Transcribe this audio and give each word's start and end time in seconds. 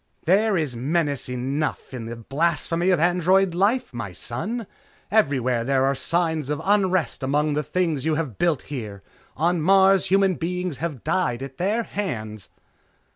"There 0.25 0.57
is 0.57 0.75
menace 0.75 1.29
enough 1.29 1.93
in 1.93 2.05
the 2.05 2.15
blasphemy 2.15 2.89
of 2.89 2.99
android 2.99 3.53
life, 3.53 3.93
my 3.93 4.13
son. 4.13 4.65
Everywhere 5.11 5.63
there 5.63 5.85
are 5.85 5.93
signs 5.93 6.49
of 6.49 6.59
unrest 6.65 7.21
among 7.21 7.53
the 7.53 7.61
things 7.61 8.03
you 8.03 8.15
have 8.15 8.39
built 8.39 8.63
here. 8.63 9.03
On 9.37 9.61
Mars, 9.61 10.07
human 10.07 10.37
beings 10.37 10.77
have 10.77 11.03
died 11.03 11.43
at 11.43 11.57
their 11.57 11.83
hands!" 11.83 12.49